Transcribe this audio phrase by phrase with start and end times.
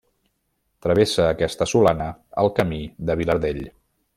[0.85, 2.09] Travessa aquesta solana
[2.45, 3.63] el Camí del Vilardell.